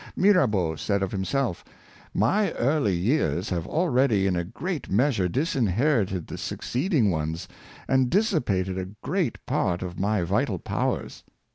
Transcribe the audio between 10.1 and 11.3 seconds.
vital powers.""